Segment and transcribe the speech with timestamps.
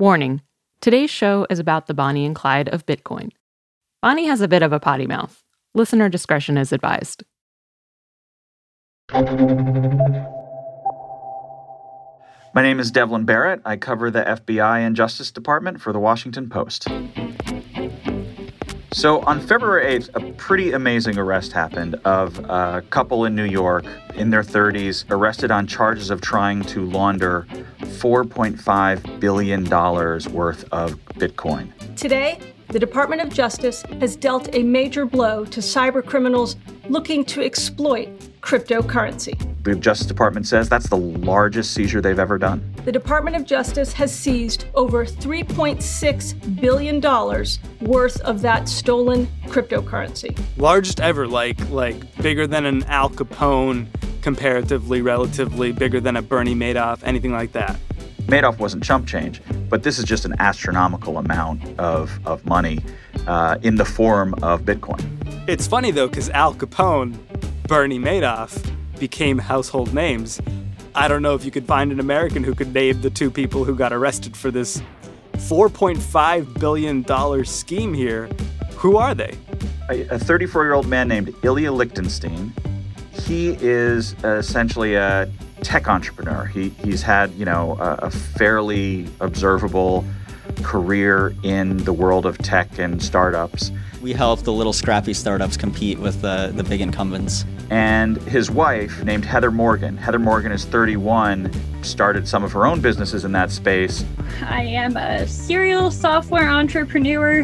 [0.00, 0.42] Warning
[0.80, 3.30] today's show is about the Bonnie and Clyde of Bitcoin.
[4.02, 5.44] Bonnie has a bit of a potty mouth.
[5.72, 7.22] Listener discretion is advised.
[12.52, 13.60] My name is Devlin Barrett.
[13.64, 16.88] I cover the FBI and Justice Department for the Washington Post.
[18.94, 23.84] So, on February 8th, a pretty amazing arrest happened of a couple in New York
[24.14, 27.44] in their 30s arrested on charges of trying to launder
[27.80, 29.64] $4.5 billion
[30.32, 31.72] worth of Bitcoin.
[31.96, 32.38] Today,
[32.68, 36.56] the Department of Justice has dealt a major blow to cyber criminals
[36.88, 38.08] looking to exploit
[38.40, 39.38] cryptocurrency.
[39.62, 42.62] The Justice Department says that's the largest seizure they've ever done.
[42.84, 47.00] The Department of Justice has seized over $3.6 billion
[47.80, 50.38] worth of that stolen cryptocurrency.
[50.58, 53.86] Largest ever, like like bigger than an Al Capone,
[54.20, 57.78] comparatively, relatively bigger than a Bernie Madoff, anything like that.
[58.26, 62.80] Madoff wasn't chump change, but this is just an astronomical amount of, of money
[63.26, 65.02] uh, in the form of Bitcoin.
[65.46, 67.18] It's funny though, because Al Capone,
[67.68, 70.40] Bernie Madoff became household names.
[70.94, 73.64] I don't know if you could find an American who could name the two people
[73.64, 74.80] who got arrested for this
[75.34, 78.28] $4.5 billion scheme here.
[78.76, 79.36] Who are they?
[79.88, 82.52] A 34 year old man named Ilya Lichtenstein.
[83.12, 85.30] He is essentially a
[85.64, 86.44] tech entrepreneur.
[86.44, 90.04] He, he's had, you know, a, a fairly observable
[90.62, 93.72] career in the world of tech and startups.
[94.02, 97.44] We help the little scrappy startups compete with the, the big incumbents.
[97.70, 101.50] And his wife, named Heather Morgan, Heather Morgan is 31,
[101.82, 104.04] started some of her own businesses in that space.
[104.42, 107.40] I am a serial software entrepreneur,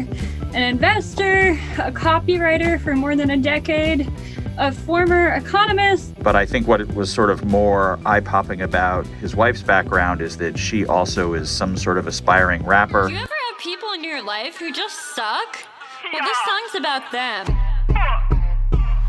[0.53, 4.11] an investor, a copywriter for more than a decade
[4.57, 6.10] a former economist.
[6.23, 10.37] But I think what was sort of more eye popping about his wife's background is
[10.37, 13.07] that she also is some sort of aspiring rapper.
[13.07, 15.65] Do you ever have people in your life who just suck?
[16.13, 17.45] Well, this song's about them.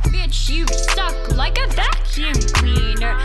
[0.05, 3.19] Bitch, you suck like a vacuum cleaner.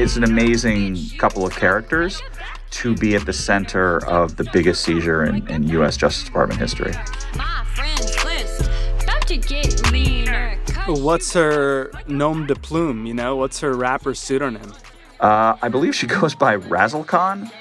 [0.00, 2.22] It's an amazing couple of characters
[2.70, 5.96] to be at the center of the biggest seizure in, in U.S.
[5.96, 6.92] Justice Department history.
[7.36, 8.70] My friends list
[9.02, 9.67] about to get leaner.
[10.88, 13.04] What's her nom de plume?
[13.04, 14.72] You know, what's her rapper pseudonym?
[15.20, 17.52] Uh, I believe she goes by Razzlekhan.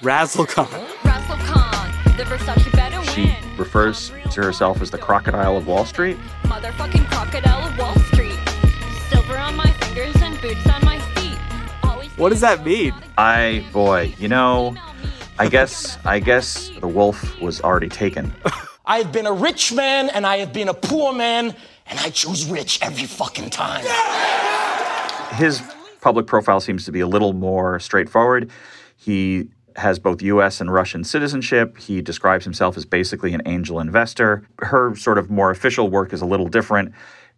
[0.00, 1.04] Razzlekhan.
[1.04, 6.16] Russell Khan, the Versace better She refers to herself as the crocodile of Wall Street.
[6.44, 8.38] Motherfucking crocodile of Wall Street.
[9.10, 11.36] Silver on my fingers and boots on my feet.
[11.82, 12.94] Always What does that mean?
[13.18, 14.74] I, boy, you know,
[15.38, 18.32] I guess, I guess the wolf was already taken.
[18.86, 21.54] I have been a rich man and I have been a poor man,
[21.90, 23.84] and I choose rich every fucking time.
[25.34, 25.62] His
[26.00, 28.50] public profile seems to be a little more straightforward.
[28.96, 31.78] He has both US and Russian citizenship.
[31.78, 34.46] He describes himself as basically an angel investor.
[34.58, 36.92] Her sort of more official work is a little different.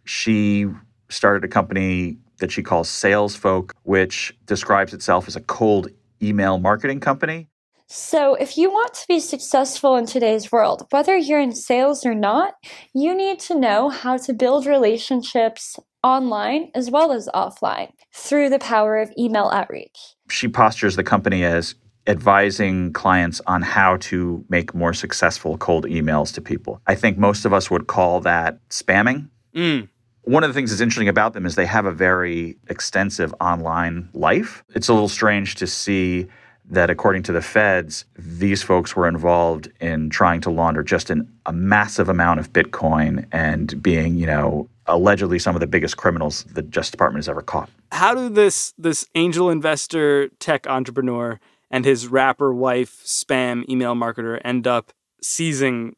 [0.05, 0.67] She
[1.09, 5.89] started a company that she calls Salesfolk, which describes itself as a cold
[6.21, 7.47] email marketing company.
[7.87, 12.15] So, if you want to be successful in today's world, whether you're in sales or
[12.15, 12.55] not,
[12.93, 18.59] you need to know how to build relationships online as well as offline through the
[18.59, 20.15] power of email outreach.
[20.29, 21.75] She postures the company as
[22.07, 26.81] advising clients on how to make more successful cold emails to people.
[26.87, 29.29] I think most of us would call that spamming.
[29.55, 29.87] Mm.
[30.23, 34.09] One of the things that's interesting about them is they have a very extensive online
[34.13, 34.63] life.
[34.73, 36.27] It's a little strange to see
[36.69, 41.31] that, according to the feds, these folks were involved in trying to launder just an,
[41.45, 46.43] a massive amount of Bitcoin and being, you know, allegedly some of the biggest criminals
[46.45, 47.69] the Justice Department has ever caught.
[47.91, 54.39] How do this this angel investor tech entrepreneur and his rapper wife spam email marketer
[54.43, 55.95] end up seizing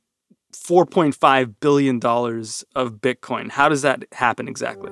[0.53, 3.51] 4.5 billion dollars of Bitcoin?
[3.51, 4.91] How does that happen exactly?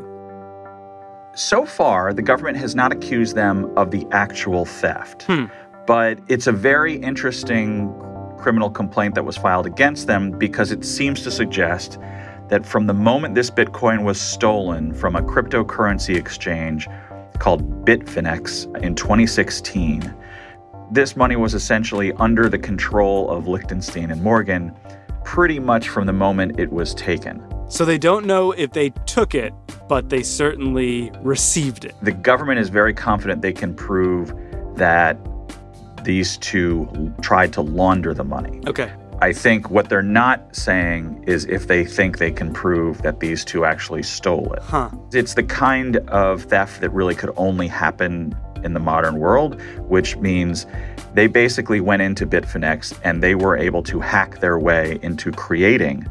[1.36, 5.46] So far, the government has not accused them of the actual theft, Hmm.
[5.86, 7.94] But it's a very interesting
[8.38, 12.00] criminal complaint that was filed against them because it seems to suggest
[12.50, 16.88] that from the moment this Bitcoin was stolen from a cryptocurrency exchange
[17.40, 20.14] called Bitfinex in 2016,
[20.92, 24.76] this money was essentially under the control of Lichtenstein and Morgan
[25.24, 27.44] pretty much from the moment it was taken.
[27.70, 29.54] So they don't know if they took it,
[29.88, 31.96] but they certainly received it.
[32.02, 34.34] The government is very confident they can prove
[34.76, 35.18] that
[36.04, 38.62] these two tried to launder the money.
[38.68, 38.92] Okay.
[39.22, 43.46] I think what they're not saying is if they think they can prove that these
[43.46, 44.62] two actually stole it.
[44.64, 44.90] Huh.
[45.14, 50.18] It's the kind of theft that really could only happen in the modern world, which
[50.18, 50.66] means
[51.14, 56.06] they basically went into Bitfinex and they were able to hack their way into creating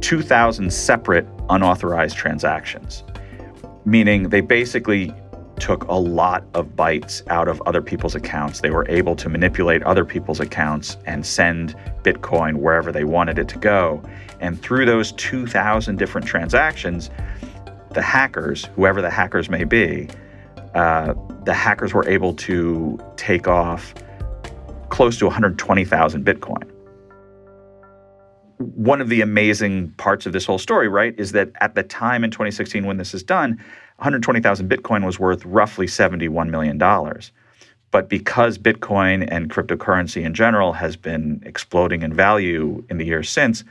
[0.00, 3.02] 2,000 separate unauthorized transactions,
[3.84, 5.12] meaning they basically
[5.64, 8.60] took a lot of bytes out of other people's accounts.
[8.60, 13.48] They were able to manipulate other people's accounts and send Bitcoin wherever they wanted it
[13.48, 14.02] to go.
[14.40, 17.08] And through those 2,000 different transactions,
[17.94, 20.10] the hackers, whoever the hackers may be,
[20.74, 21.14] uh,
[21.46, 23.94] the hackers were able to take off
[24.90, 26.73] close to 120,000 Bitcoin.
[28.74, 32.24] One of the amazing parts of this whole story, right, is that at the time
[32.24, 33.50] in 2016 when this is done,
[33.96, 36.78] 120,000 Bitcoin was worth roughly $71 million.
[37.90, 43.30] But because Bitcoin and cryptocurrency in general has been exploding in value in the years
[43.30, 43.62] since,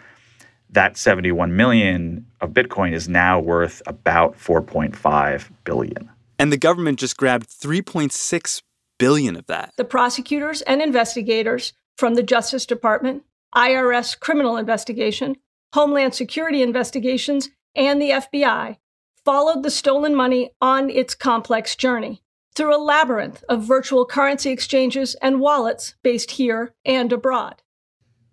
[0.69, 6.10] that 71 million of Bitcoin is now worth about 4.5 billion.
[6.40, 8.62] And the government just grabbed 3.6
[8.98, 9.74] billion of that.
[9.78, 13.24] The prosecutors and investigators from the Justice Department,
[13.55, 15.35] IRS criminal investigation,
[15.73, 18.77] Homeland Security investigations, and the FBI
[19.25, 22.21] followed the stolen money on its complex journey
[22.55, 27.61] through a labyrinth of virtual currency exchanges and wallets based here and abroad.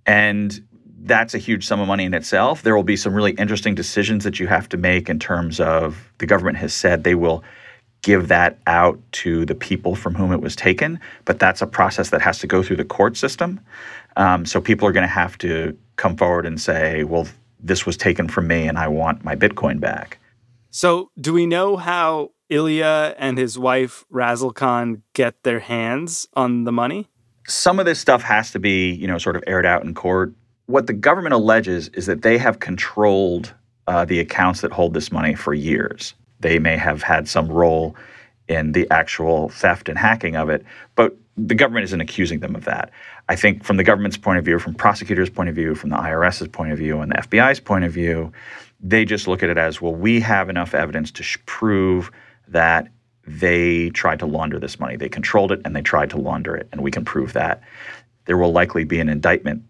[0.05, 0.67] And
[1.03, 2.63] that's a huge sum of money in itself.
[2.63, 6.13] There will be some really interesting decisions that you have to make in terms of
[6.19, 7.43] the government has said they will
[8.03, 12.11] give that out to the people from whom it was taken, but that's a process
[12.11, 13.61] that has to go through the court system.
[14.17, 17.27] Um, so people are going to have to come forward and say, well,
[17.63, 20.19] this was taken from me and I want my Bitcoin back.
[20.71, 26.73] So, do we know how Ilya and his wife Razzlekhan get their hands on the
[26.73, 27.09] money?
[27.47, 30.33] Some of this stuff has to be, you know, sort of aired out in court.
[30.67, 33.53] What the government alleges is that they have controlled
[33.89, 36.15] uh, the accounts that hold this money for years.
[36.41, 37.97] They may have had some role
[38.49, 40.65] in the actual theft and hacking of it,
[40.97, 42.91] but the government isn't accusing them of that.
[43.29, 45.97] I think from the government's point of view, from prosecutors' point of view, from the
[45.97, 48.33] IRS's point of view, and the FBI's point of view,
[48.81, 52.11] they just look at it as well, we have enough evidence to sh- prove
[52.49, 52.89] that
[53.27, 54.97] they tried to launder this money.
[54.97, 57.63] They controlled it and they tried to launder it, and we can prove that.
[58.25, 59.63] There will likely be an indictment,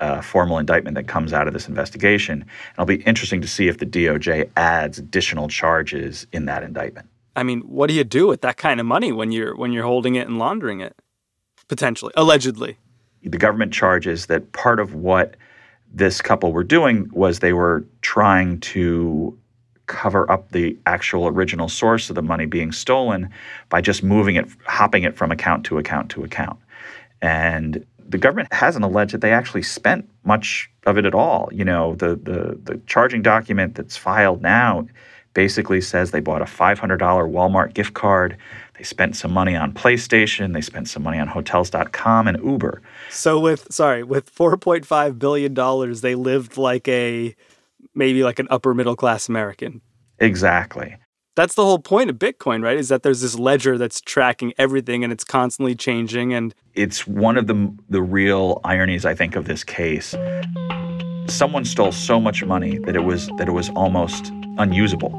[0.00, 2.42] uh, formal indictment that comes out of this investigation.
[2.42, 7.08] And it'll be interesting to see if the DOJ adds additional charges in that indictment.
[7.36, 9.84] I mean, what do you do with that kind of money when you're when you're
[9.84, 10.96] holding it and laundering it?
[11.68, 12.76] Potentially, allegedly.
[13.22, 15.36] The government charges that part of what
[15.92, 19.36] this couple were doing was they were trying to
[19.86, 23.30] cover up the actual original source of the money being stolen
[23.68, 26.58] by just moving it, hopping it from account to account to account.
[27.22, 31.48] And the government hasn't alleged that they actually spent much of it at all.
[31.52, 34.86] You know, the the the charging document that's filed now
[35.34, 38.36] basically says they bought a $500 Walmart gift card.
[38.78, 40.54] They spent some money on PlayStation.
[40.54, 42.80] They spent some money on Hotels.com and Uber.
[43.10, 47.36] So with sorry, with 4.5 billion dollars, they lived like a
[47.94, 49.80] maybe like an upper middle class American.
[50.18, 50.96] Exactly.
[51.36, 52.76] That's the whole point of Bitcoin, right?
[52.76, 57.36] Is that there's this ledger that's tracking everything and it's constantly changing and it's one
[57.36, 60.14] of the the real ironies I think of this case.
[61.26, 65.12] Someone stole so much money that it was that it was almost unusable.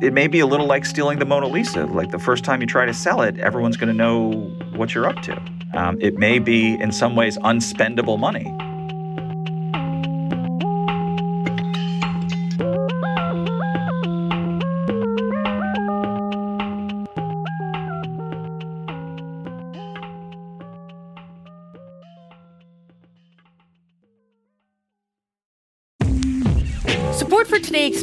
[0.00, 1.86] It may be a little like stealing the Mona Lisa.
[1.86, 4.32] Like the first time you try to sell it, everyone's going to know
[4.74, 5.40] what you're up to.
[5.74, 8.52] Um, it may be, in some ways, unspendable money.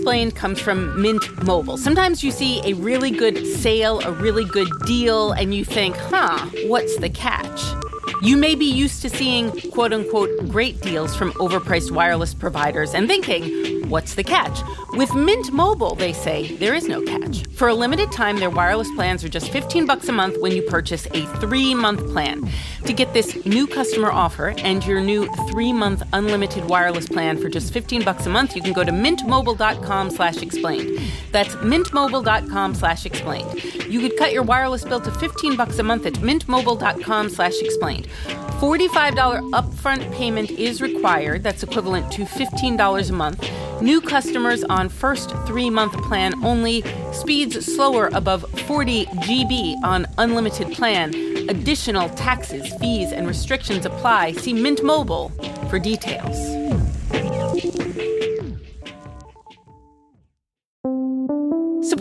[0.10, 1.78] Explained comes from Mint Mobile.
[1.78, 6.50] Sometimes you see a really good sale, a really good deal, and you think, huh,
[6.66, 7.62] what's the catch?
[8.24, 13.08] You may be used to seeing quote unquote great deals from overpriced wireless providers and
[13.08, 14.62] thinking, what's the catch?
[14.92, 17.46] With Mint Mobile, they say there is no catch.
[17.56, 20.62] For a limited time, their wireless plans are just 15 bucks a month when you
[20.62, 22.48] purchase a 3-month plan.
[22.86, 27.74] To get this new customer offer and your new 3-month unlimited wireless plan for just
[27.74, 31.00] 15 bucks a month, you can go to mintmobile.com/explained.
[31.32, 33.64] That's mintmobile.com/explained.
[33.90, 38.08] You could cut your wireless bill to 15 bucks a month at mintmobile.com/explained.
[38.60, 41.44] $45 upfront payment is required.
[41.44, 43.50] That's equivalent to $15 a month.
[43.82, 46.84] New customers on first three month plan only.
[47.14, 51.16] Speeds slower above 40 GB on unlimited plan.
[51.48, 54.34] Additional taxes, fees, and restrictions apply.
[54.34, 55.30] See Mint Mobile
[55.70, 56.59] for details.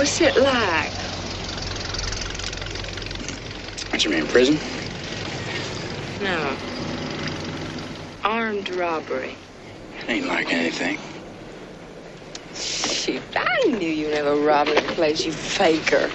[0.00, 0.90] What's it like?
[3.92, 4.58] What you mean, prison?
[6.22, 6.56] No.
[8.24, 9.36] Armed robbery.
[9.98, 10.98] It Ain't like anything.
[12.54, 16.10] Shoot, I knew you never robbed a place, you faker.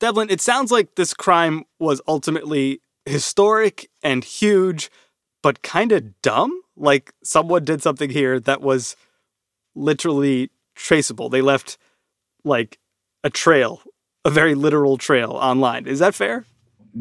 [0.00, 4.90] Devlin, it sounds like this crime was ultimately historic and huge,
[5.42, 6.62] but kind of dumb.
[6.78, 8.96] Like someone did something here that was
[9.74, 11.28] literally traceable.
[11.28, 11.76] They left
[12.42, 12.78] like
[13.24, 13.82] a trail,
[14.24, 15.86] a very literal trail online.
[15.86, 16.44] Is that fair?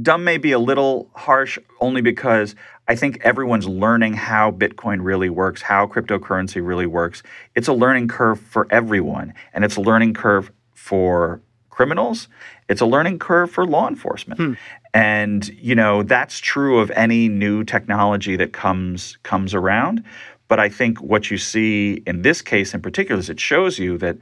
[0.01, 2.55] Dumb may be a little harsh only because
[2.87, 7.23] I think everyone's learning how Bitcoin really works, how cryptocurrency really works.
[7.55, 12.27] It's a learning curve for everyone, and it's a learning curve for criminals.
[12.69, 14.39] It's a learning curve for law enforcement.
[14.39, 14.53] Hmm.
[14.93, 20.03] And you know, that's true of any new technology that comes comes around,
[20.47, 23.97] but I think what you see in this case in particular is it shows you
[23.99, 24.17] that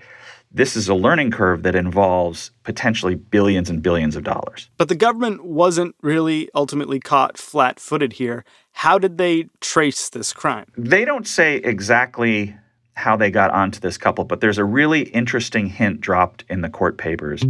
[0.56, 4.70] this is a learning curve that involves potentially billions and billions of dollars.
[4.78, 8.46] But the government wasn't really ultimately caught flat footed here.
[8.72, 10.68] How did they trace this crime?
[10.78, 12.56] They don't say exactly
[12.94, 16.70] how they got onto this couple, but there's a really interesting hint dropped in the
[16.70, 17.44] court papers.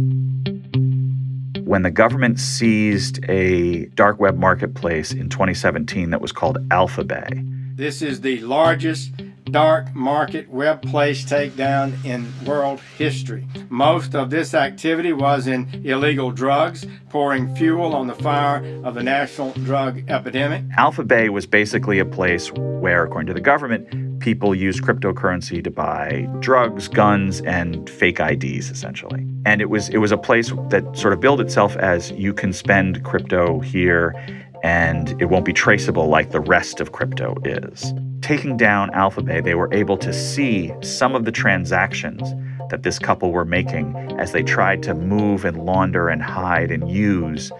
[1.62, 8.02] When the government seized a dark web marketplace in 2017 that was called AlphaBay, this
[8.02, 9.12] is the largest
[9.56, 13.48] dark market web place takedown in world history.
[13.70, 19.02] Most of this activity was in illegal drugs, pouring fuel on the fire of the
[19.02, 20.62] national drug epidemic.
[20.76, 26.28] AlphaBay was basically a place where, according to the government, people used cryptocurrency to buy
[26.40, 29.26] drugs, guns, and fake IDs, essentially.
[29.46, 32.52] And it was it was a place that sort of billed itself as you can
[32.52, 34.14] spend crypto here
[34.62, 37.92] and it won't be traceable like the rest of crypto is.
[38.20, 42.34] Taking down AlphaBay, they were able to see some of the transactions
[42.70, 46.90] that this couple were making as they tried to move and launder and hide and
[46.90, 47.52] use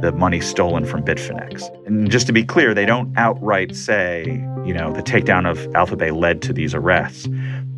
[0.00, 1.68] the money stolen from Bitfinex.
[1.86, 4.24] And just to be clear, they don't outright say,
[4.64, 7.28] you know, the takedown of AlphaBay led to these arrests.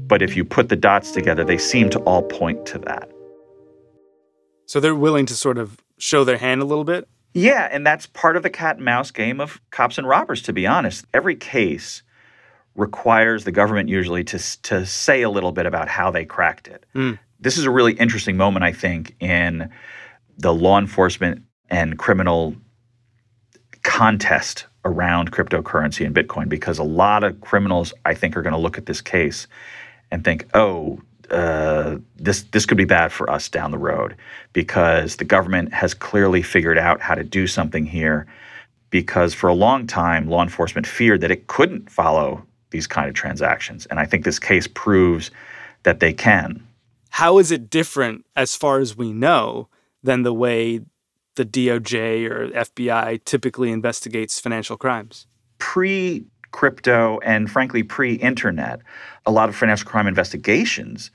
[0.06, 3.10] But if you put the dots together, they seem to all point to that.
[4.66, 7.08] So they're willing to sort of show their hand a little bit?
[7.34, 10.52] Yeah, and that's part of the cat and mouse game of cops and robbers, to
[10.52, 11.04] be honest.
[11.12, 12.02] Every case
[12.76, 16.86] requires the government usually to, to say a little bit about how they cracked it.
[16.94, 17.18] Mm.
[17.40, 19.68] This is a really interesting moment, I think, in
[20.38, 22.54] the law enforcement and criminal
[23.82, 28.58] contest around cryptocurrency and Bitcoin because a lot of criminals, I think, are going to
[28.58, 29.46] look at this case
[30.10, 31.00] and think, oh,
[31.30, 34.16] uh, this this could be bad for us down the road
[34.52, 38.26] because the government has clearly figured out how to do something here.
[38.90, 43.14] Because for a long time, law enforcement feared that it couldn't follow these kind of
[43.14, 45.30] transactions, and I think this case proves
[45.82, 46.66] that they can.
[47.10, 49.68] How is it different, as far as we know,
[50.02, 50.80] than the way
[51.36, 55.26] the DOJ or FBI typically investigates financial crimes?
[55.58, 58.78] Pre crypto and frankly pre internet,
[59.26, 61.10] a lot of financial crime investigations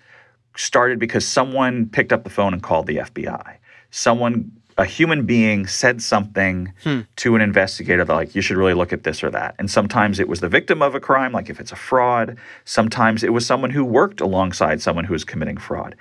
[0.58, 3.56] started because someone picked up the phone and called the FBI.
[3.90, 7.02] Someone, a human being, said something Hmm.
[7.16, 9.56] to an investigator that, like, you should really look at this or that.
[9.58, 12.36] And sometimes it was the victim of a crime, like if it's a fraud.
[12.66, 15.96] Sometimes it was someone who worked alongside someone who was committing fraud.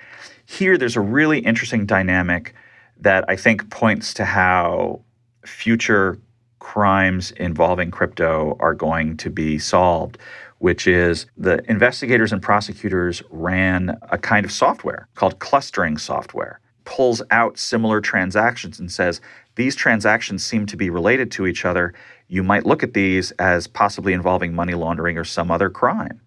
[0.45, 2.53] Here, there's a really interesting dynamic
[2.99, 4.99] that I think points to how
[5.45, 6.17] future
[6.59, 10.17] crimes involving crypto are going to be solved,
[10.59, 17.21] which is the investigators and prosecutors ran a kind of software called clustering software, pulls
[17.31, 19.21] out similar transactions and says,
[19.55, 21.93] these transactions seem to be related to each other.
[22.27, 26.21] You might look at these as possibly involving money laundering or some other crime.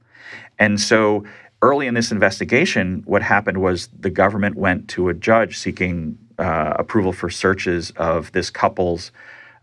[0.59, 1.25] And so
[1.63, 6.75] early in this investigation, what happened was the government went to a judge seeking uh,
[6.77, 9.13] approval for searches of this couple's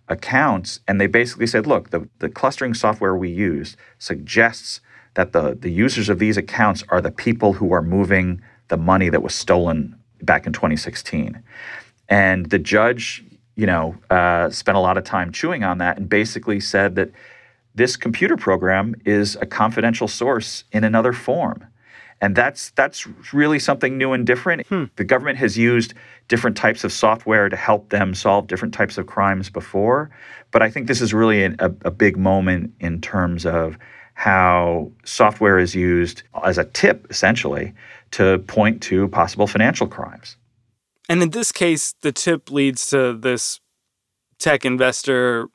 [0.09, 4.81] accounts, and they basically said, look, the, the clustering software we use suggests
[5.13, 9.09] that the, the users of these accounts are the people who are moving the money
[9.09, 11.41] that was stolen back in 2016.
[12.07, 13.23] And the judge,
[13.55, 17.11] you know, uh, spent a lot of time chewing on that and basically said that
[17.75, 21.65] this computer program is a confidential source in another form.
[22.21, 24.67] And that's that's really something new and different.
[24.67, 24.85] Hmm.
[24.97, 25.93] The government has used
[26.27, 30.09] different types of software to help them solve different types of crimes before,
[30.51, 33.77] but I think this is really an, a, a big moment in terms of
[34.19, 37.73] how software is used as a tip, essentially,
[38.11, 40.35] to point to possible financial crimes.
[41.07, 43.61] And in this case, the tip leads to this
[44.37, 45.47] tech investor,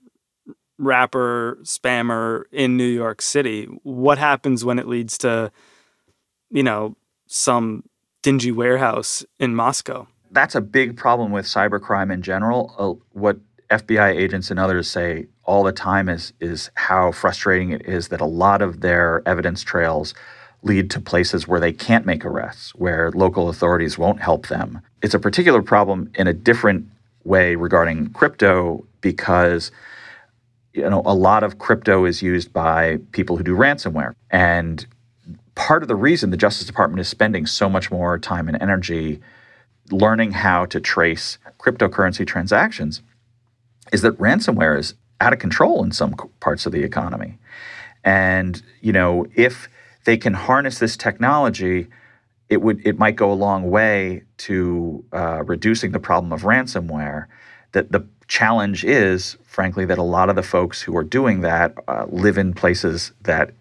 [0.79, 3.67] rapper, spammer in New York City.
[3.83, 5.53] What happens when it leads to,
[6.51, 6.97] you know,
[7.27, 7.85] some
[8.23, 10.07] dingy warehouse in Moscow?
[10.31, 12.75] That's a big problem with cybercrime in general.
[12.79, 13.39] Uh, what
[13.71, 18.21] FBI agents and others say all the time is is how frustrating it is that
[18.21, 20.15] a lot of their evidence trails
[20.63, 24.81] lead to places where they can't make arrests, where local authorities won't help them.
[25.03, 26.87] It's a particular problem in a different
[27.25, 29.71] way regarding crypto because
[30.73, 34.87] you know a lot of crypto is used by people who do ransomware and
[35.55, 39.21] part of the reason the justice department is spending so much more time and energy
[39.91, 43.03] learning how to trace cryptocurrency transactions
[43.93, 47.39] is that ransomware is out of control in some parts of the economy.
[48.03, 49.69] And you know if
[50.05, 51.89] they can harness this technology
[52.49, 57.27] it would it might go a long way to uh, reducing the problem of ransomware.
[57.73, 61.75] That the challenge is frankly that a lot of the folks who are doing that
[61.89, 63.53] uh, live in places that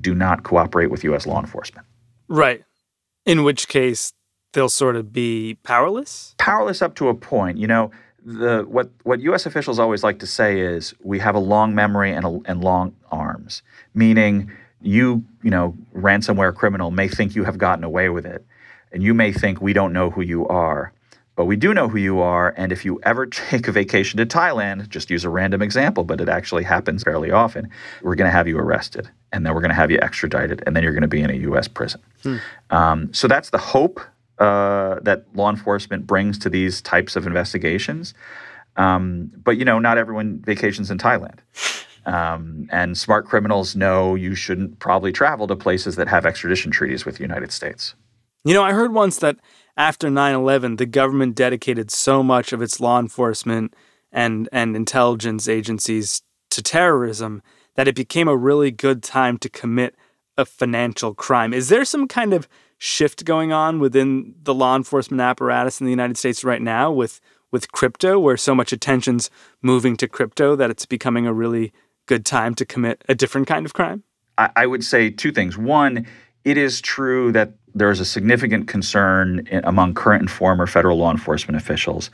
[0.00, 1.86] do not cooperate with US law enforcement
[2.28, 2.62] Right.
[3.26, 4.12] In which case,
[4.52, 6.34] they'll sort of be powerless?
[6.38, 7.90] powerless up to a point you know
[8.24, 12.12] the what what US officials always like to say is we have a long memory
[12.12, 13.62] and a, and long arms
[13.94, 14.50] meaning
[14.82, 18.44] you you know ransomware criminal may think you have gotten away with it
[18.92, 20.92] and you may think we don't know who you are
[21.40, 24.26] but we do know who you are and if you ever take a vacation to
[24.26, 27.70] Thailand just use a random example but it actually happens fairly often
[28.02, 30.76] we're going to have you arrested and then we're going to have you extradited and
[30.76, 32.02] then you're going to be in a US prison
[32.68, 34.00] um, so that's the hope
[34.40, 38.14] uh, that law enforcement brings to these types of investigations.
[38.76, 41.38] Um, but you know, not everyone vacations in Thailand.
[42.06, 47.04] Um, and smart criminals know you shouldn't probably travel to places that have extradition treaties
[47.04, 47.94] with the United States.
[48.42, 49.36] You know, I heard once that
[49.76, 53.74] after 9 11, the government dedicated so much of its law enforcement
[54.12, 57.42] and, and intelligence agencies to terrorism
[57.76, 59.94] that it became a really good time to commit
[60.36, 61.54] a financial crime.
[61.54, 65.90] Is there some kind of shift going on within the law enforcement apparatus in the
[65.90, 67.20] United States right now with,
[67.52, 69.30] with crypto, where so much attention's
[69.62, 71.72] moving to crypto that it's becoming a really
[72.06, 74.02] good time to commit a different kind of crime?
[74.38, 75.58] I, I would say two things.
[75.58, 76.06] One,
[76.44, 80.98] it is true that there is a significant concern in, among current and former federal
[80.98, 82.10] law enforcement officials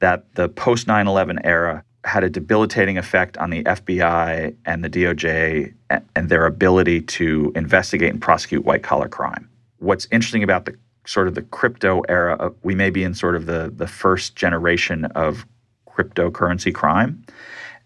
[0.00, 4.90] that the post 9 11 era had a debilitating effect on the FBI and the
[4.90, 9.48] DOJ and, their ability to investigate and prosecute white collar crime.
[9.78, 13.36] What's interesting about the sort of the crypto era, of, we may be in sort
[13.36, 15.46] of the, the first generation of
[15.88, 17.24] cryptocurrency crime.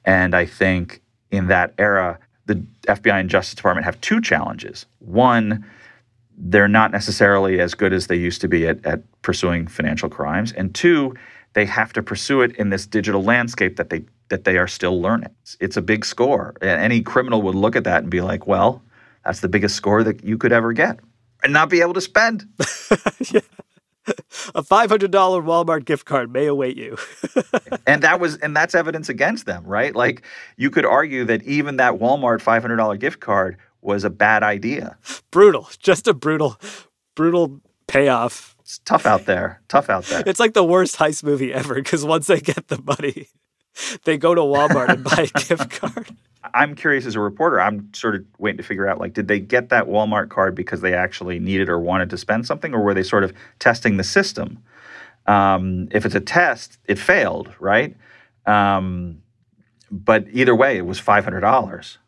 [0.04, 4.86] And I think in that era, the FBI and Justice Department have two challenges.
[4.98, 5.64] One,
[6.40, 10.52] they're not necessarily as good as they used to be at, at pursuing financial crimes.
[10.52, 11.14] And two,
[11.52, 15.02] they have to pursue it in this digital landscape that they that they are still
[15.02, 15.34] learning.
[15.42, 16.54] It's, it's a big score.
[16.62, 18.80] And any criminal would look at that and be like, well,
[19.24, 21.00] that's the biggest score that you could ever get
[21.42, 22.46] and not be able to spend.
[24.54, 26.96] A $500 Walmart gift card may await you.
[27.86, 29.94] and that was and that's evidence against them, right?
[29.94, 30.22] Like
[30.56, 34.96] you could argue that even that Walmart $500 gift card was a bad idea.
[35.30, 35.68] brutal.
[35.78, 36.58] Just a brutal,
[37.14, 38.56] brutal payoff.
[38.60, 39.60] It's tough out there.
[39.68, 40.22] Tough out there.
[40.26, 43.28] It's like the worst heist movie ever because once they get the money,
[44.04, 46.14] they go to Walmart and buy a gift card.
[46.54, 47.60] I'm curious as a reporter.
[47.60, 50.80] I'm sort of waiting to figure out like, did they get that Walmart card because
[50.80, 54.04] they actually needed or wanted to spend something, or were they sort of testing the
[54.04, 54.62] system?
[55.26, 57.94] Um, if it's a test, it failed, right?
[58.46, 59.22] Um,
[59.90, 61.98] but either way, it was five hundred dollars.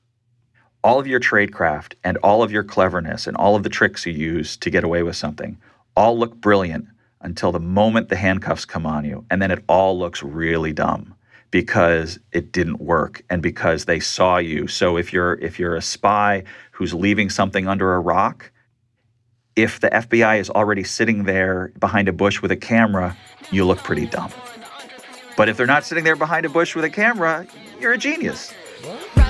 [0.84, 4.12] All of your tradecraft and all of your cleverness and all of the tricks you
[4.12, 5.58] use to get away with something
[5.96, 6.88] all look brilliant
[7.20, 11.14] until the moment the handcuffs come on you, and then it all looks really dumb
[11.52, 14.66] because it didn't work and because they saw you.
[14.66, 18.50] So if you're if you're a spy who's leaving something under a rock,
[19.54, 23.16] if the FBI is already sitting there behind a bush with a camera,
[23.50, 24.32] you look pretty dumb.
[25.36, 27.46] But if they're not sitting there behind a bush with a camera,
[27.80, 28.52] you're a genius.
[28.82, 29.21] Khan,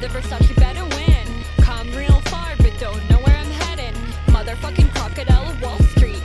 [0.00, 1.26] the Versace better win.
[1.62, 3.94] Come real far, but don't know where I'm heading.
[4.26, 6.22] Motherfucking crocodile of Wall Street.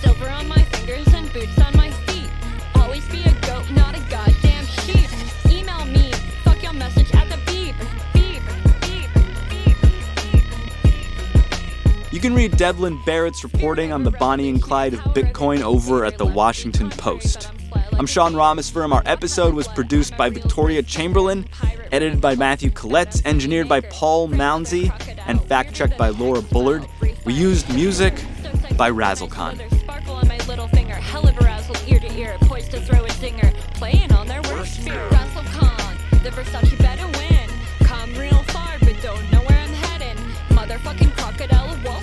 [0.00, 2.30] Silver on my fingers and boots on my feet.
[2.74, 5.10] Always be a goat, not a goddamn sheep.
[5.50, 6.10] Email me,
[6.42, 7.74] fuck your message at the beep.
[8.14, 8.42] Beep,
[8.80, 9.10] beep,
[9.50, 9.76] beep,
[10.22, 12.12] beep.
[12.12, 16.16] You can read Devlin Barrett's reporting on the Bonnie and Clyde of Bitcoin over at
[16.16, 17.50] the Washington Post.
[17.98, 18.92] I'm Sean Rameswaram.
[18.92, 21.46] Our episode was produced by Victoria Chamberlain,
[21.92, 24.90] edited by Matthew Collette, engineered by Paul Mounsey,
[25.26, 26.86] and fact checked by Laura Bullard.
[27.24, 28.14] We used music
[28.76, 29.80] by Razzlekhan.
[29.80, 33.54] Sparkle on my little finger, hella arousal ear to ear, poised to throw a zinger,
[33.74, 35.08] playing on their worst fear.
[35.10, 37.48] Razzlekhan, the Versace better win.
[37.80, 40.16] Come real far, but don't know where I'm heading.
[40.48, 42.01] Motherfucking crocodile of Wall